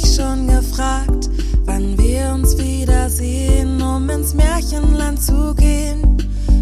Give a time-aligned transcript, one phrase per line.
[0.00, 1.28] mich schon gefragt,
[1.64, 6.16] wann wir uns wiedersehen, um ins Märchenland zu gehen.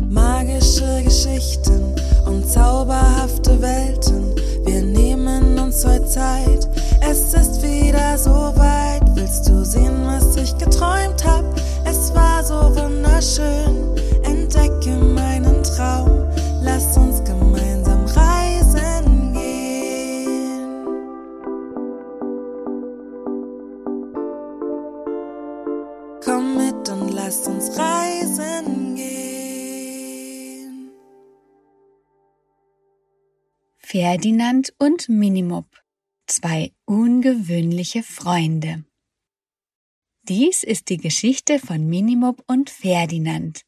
[0.09, 1.95] Magische Geschichten
[2.27, 6.69] und zauberhafte Welten, wir nehmen uns heute Zeit
[26.27, 30.91] Komm mit und lass uns reisen gehen.
[33.79, 35.69] Ferdinand und Minimob.
[36.27, 38.85] Zwei ungewöhnliche Freunde.
[40.25, 43.63] Dies ist die Geschichte von Minimob und Ferdinand.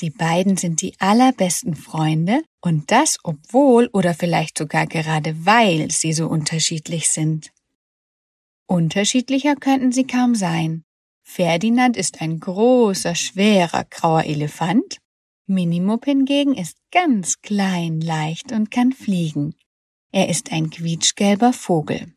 [0.00, 6.14] Die beiden sind die allerbesten Freunde und das obwohl oder vielleicht sogar gerade weil sie
[6.14, 7.52] so unterschiedlich sind.
[8.66, 10.86] Unterschiedlicher könnten sie kaum sein.
[11.30, 14.96] Ferdinand ist ein großer, schwerer, grauer Elefant.
[15.46, 19.54] Minimob hingegen ist ganz klein, leicht und kann fliegen.
[20.10, 22.14] Er ist ein quietschgelber Vogel.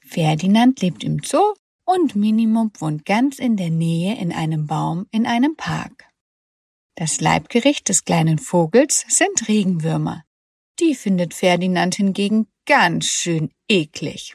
[0.00, 5.26] Ferdinand lebt im Zoo und Minimob wohnt ganz in der Nähe in einem Baum in
[5.26, 6.08] einem Park.
[6.96, 10.24] Das Leibgericht des kleinen Vogels sind Regenwürmer.
[10.80, 14.34] Die findet Ferdinand hingegen ganz schön eklig.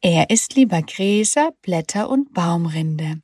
[0.00, 3.20] Er isst lieber Gräser, Blätter und Baumrinde.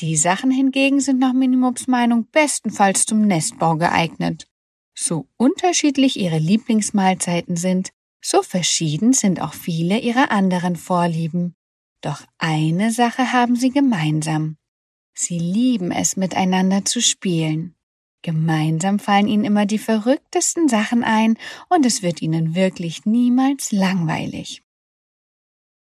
[0.00, 4.46] Die Sachen hingegen sind nach Minimobs Meinung bestenfalls zum Nestbau geeignet.
[4.94, 7.90] So unterschiedlich ihre Lieblingsmahlzeiten sind,
[8.22, 11.54] so verschieden sind auch viele ihrer anderen Vorlieben.
[12.02, 14.58] Doch eine Sache haben sie gemeinsam.
[15.14, 17.74] Sie lieben es, miteinander zu spielen.
[18.20, 21.38] Gemeinsam fallen ihnen immer die verrücktesten Sachen ein
[21.70, 24.65] und es wird ihnen wirklich niemals langweilig.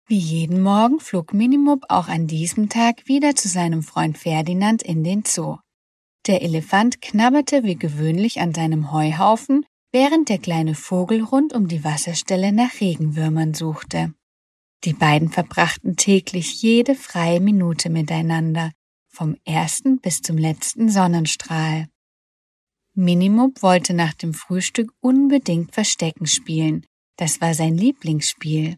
[0.07, 5.03] Wie jeden Morgen flog Minimob auch an diesem Tag wieder zu seinem Freund Ferdinand in
[5.03, 5.57] den Zoo.
[6.27, 11.83] Der Elefant knabberte wie gewöhnlich an seinem Heuhaufen, während der kleine Vogel rund um die
[11.83, 14.13] Wasserstelle nach Regenwürmern suchte.
[14.83, 18.73] Die beiden verbrachten täglich jede freie Minute miteinander,
[19.07, 21.87] vom ersten bis zum letzten Sonnenstrahl.
[22.93, 26.85] Minimob wollte nach dem Frühstück unbedingt Verstecken spielen.
[27.17, 28.77] Das war sein Lieblingsspiel.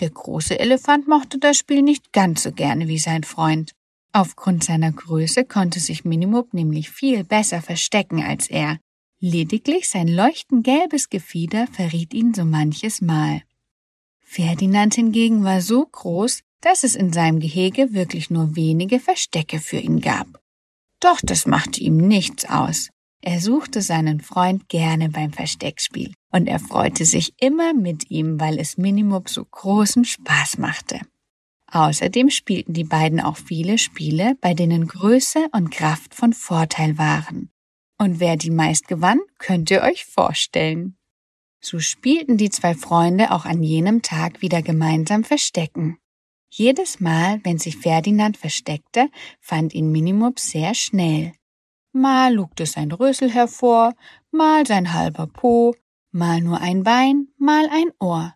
[0.00, 3.72] Der große Elefant mochte das Spiel nicht ganz so gerne wie sein Freund.
[4.12, 8.78] Aufgrund seiner Größe konnte sich Minimob nämlich viel besser verstecken als er.
[9.20, 13.42] Lediglich sein leuchtend gelbes Gefieder verriet ihn so manches Mal.
[14.20, 19.78] Ferdinand hingegen war so groß, dass es in seinem Gehege wirklich nur wenige Verstecke für
[19.78, 20.26] ihn gab.
[20.98, 22.90] Doch das machte ihm nichts aus.
[23.26, 28.58] Er suchte seinen Freund gerne beim Versteckspiel und er freute sich immer mit ihm, weil
[28.58, 31.00] es Minimob so großen Spaß machte.
[31.72, 37.48] Außerdem spielten die beiden auch viele Spiele, bei denen Größe und Kraft von Vorteil waren.
[37.96, 40.98] Und wer die meist gewann, könnt ihr euch vorstellen.
[41.62, 45.96] So spielten die zwei Freunde auch an jenem Tag wieder gemeinsam Verstecken.
[46.50, 49.08] Jedes Mal, wenn sich Ferdinand versteckte,
[49.40, 51.32] fand ihn Minimob sehr schnell.
[51.96, 53.94] Mal lugte sein Rösel hervor,
[54.32, 55.76] mal sein halber Po,
[56.10, 58.34] mal nur ein Bein, mal ein Ohr.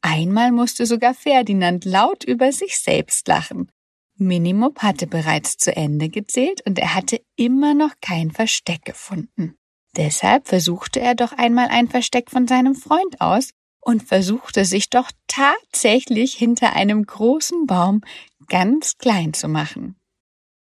[0.00, 3.70] Einmal musste sogar Ferdinand laut über sich selbst lachen.
[4.16, 9.58] Minimob hatte bereits zu Ende gezählt und er hatte immer noch kein Versteck gefunden.
[9.98, 13.50] Deshalb versuchte er doch einmal ein Versteck von seinem Freund aus
[13.82, 18.00] und versuchte sich doch tatsächlich hinter einem großen Baum
[18.48, 19.96] ganz klein zu machen.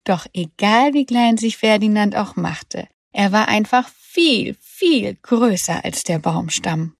[0.05, 6.03] Doch egal wie klein sich Ferdinand auch machte, er war einfach viel, viel größer als
[6.03, 6.95] der Baumstamm.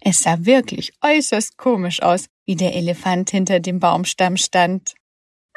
[0.00, 4.94] Es sah wirklich äußerst komisch aus, wie der Elefant hinter dem Baumstamm stand.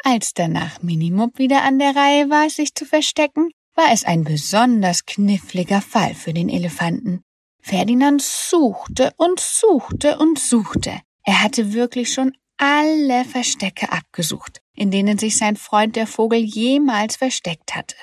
[0.04, 5.06] Als danach Minimob wieder an der Reihe war, sich zu verstecken, war es ein besonders
[5.06, 7.24] kniffliger Fall für den Elefanten.
[7.62, 11.00] Ferdinand suchte und suchte und suchte.
[11.24, 17.16] Er hatte wirklich schon alle Verstecke abgesucht, in denen sich sein Freund der Vogel jemals
[17.16, 17.96] versteckt hatte.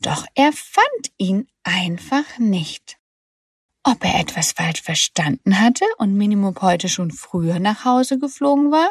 [0.00, 2.98] Doch er fand ihn einfach nicht.
[3.82, 8.90] Ob er etwas falsch verstanden hatte und Minimob heute schon früher nach Hause geflogen war?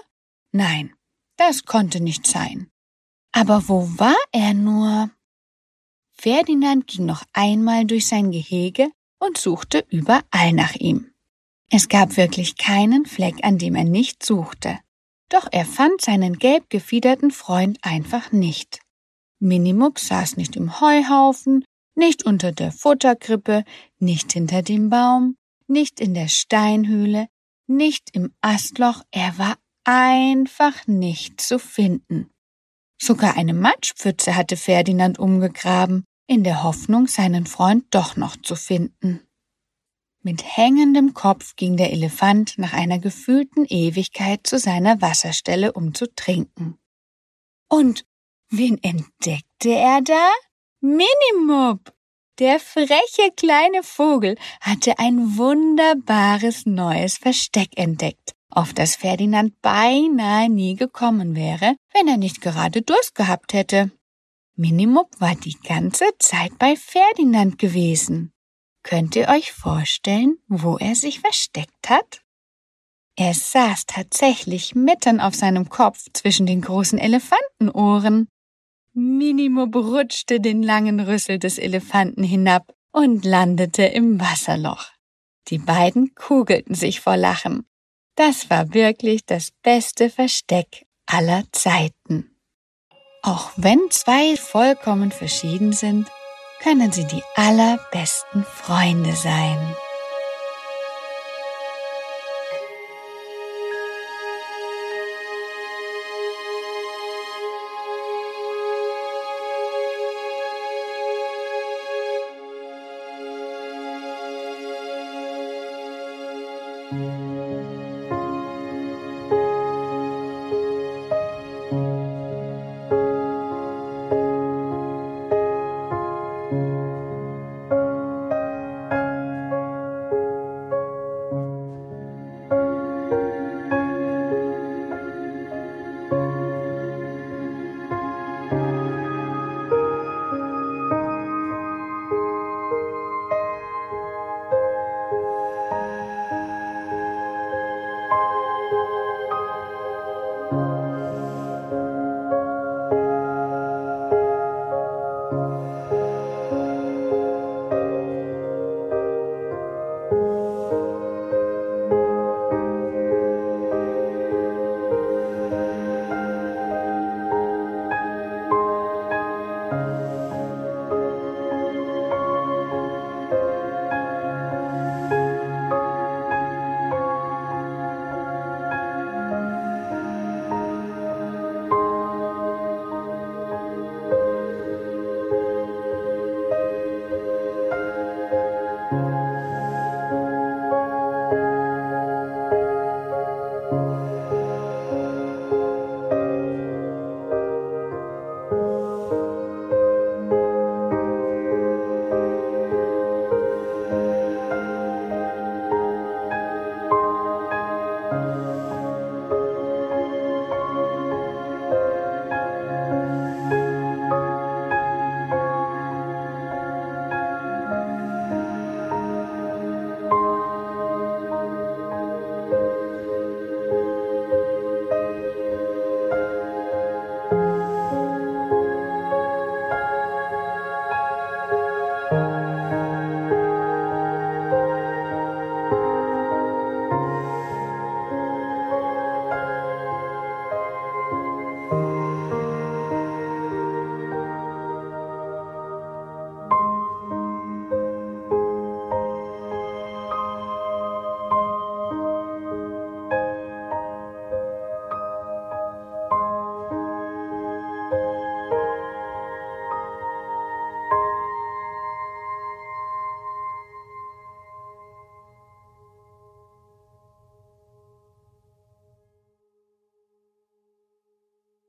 [0.51, 0.93] Nein,
[1.35, 2.69] das konnte nicht sein.
[3.31, 5.11] Aber wo war er nur?
[6.11, 11.11] Ferdinand ging noch einmal durch sein Gehege und suchte überall nach ihm.
[11.69, 14.79] Es gab wirklich keinen Fleck, an dem er nicht suchte.
[15.29, 18.79] Doch er fand seinen gelb gefiederten Freund einfach nicht.
[19.39, 21.65] Minimux saß nicht im Heuhaufen,
[21.95, 23.63] nicht unter der Futterkrippe,
[24.00, 25.35] nicht hinter dem Baum,
[25.68, 27.27] nicht in der Steinhöhle,
[27.68, 32.29] nicht im Astloch, er war einfach nicht zu finden.
[33.01, 39.26] Sogar eine Matschpfütze hatte Ferdinand umgegraben, in der Hoffnung, seinen Freund doch noch zu finden.
[40.27, 46.13] Mit hängendem Kopf ging der Elefant nach einer gefühlten Ewigkeit zu seiner Wasserstelle, um zu
[46.13, 46.77] trinken.
[47.69, 48.03] Und
[48.50, 50.29] wen entdeckte er da?
[50.81, 51.94] Minimob!
[52.39, 60.75] Der freche kleine Vogel hatte ein wunderbares neues Versteck entdeckt, auf das Ferdinand beinahe nie
[60.75, 63.91] gekommen wäre, wenn er nicht gerade Durst gehabt hätte.
[64.57, 68.33] Minimob war die ganze Zeit bei Ferdinand gewesen.
[68.88, 72.22] Könnt ihr euch vorstellen, wo er sich versteckt hat?
[73.18, 78.30] Er saß tatsächlich mitten auf seinem Kopf zwischen den großen Elefantenohren.
[78.94, 84.86] Minimo rutschte den langen Rüssel des Elefanten hinab und landete im Wasserloch.
[85.50, 87.68] Die beiden kugelten sich vor Lachen.
[88.16, 92.38] Das war wirklich das beste Versteck aller Zeiten.
[93.22, 96.10] Auch wenn zwei vollkommen verschieden sind,
[96.62, 99.75] können sie die allerbesten Freunde sein.